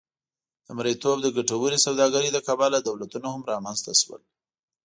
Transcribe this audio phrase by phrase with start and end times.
[0.65, 4.21] د مریتوب د ګټورې سوداګرۍ له کبله دولتونه هم رامنځته شول.